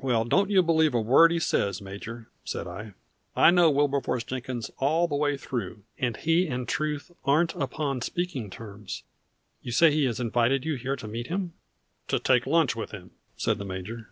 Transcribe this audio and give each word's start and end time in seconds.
"Well, 0.00 0.24
don't 0.24 0.48
you 0.50 0.62
believe 0.62 0.94
a 0.94 1.00
word 1.02 1.30
he 1.32 1.38
says, 1.38 1.82
Major," 1.82 2.30
said 2.46 2.66
I. 2.66 2.94
"I 3.36 3.50
know 3.50 3.70
Wilberforce 3.70 4.24
Jenkins 4.24 4.70
all 4.78 5.06
the 5.06 5.16
way 5.16 5.36
through, 5.36 5.82
and 5.98 6.16
he 6.16 6.46
and 6.46 6.66
truth 6.66 7.10
aren't 7.26 7.54
upon 7.54 8.00
speaking 8.00 8.48
terms. 8.48 9.02
You 9.60 9.72
say 9.72 9.90
he 9.92 10.06
has 10.06 10.18
invited 10.18 10.64
you 10.64 10.76
here 10.76 10.96
to 10.96 11.06
meet 11.06 11.26
him?" 11.26 11.52
"To 12.08 12.18
take 12.18 12.46
lunch 12.46 12.74
with 12.74 12.92
him," 12.92 13.10
said 13.36 13.58
the 13.58 13.66
major. 13.66 14.08